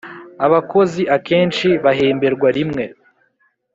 Abakozi 0.45 1.01
Akenshi 1.15 1.67
bahemberwa 1.83 2.47
rimwe. 2.57 2.83